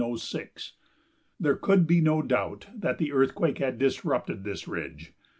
There 1.39 1.55
could 1.55 1.85
be 1.85 2.01
no 2.01 2.23
doubt 2.23 2.65
that 2.73 2.97
the 2.97 3.11
earthquake 3.11 3.59
had 3.59 3.77
disrupted 3.77 4.43
this 4.43 4.67
ridge. 4.67 5.13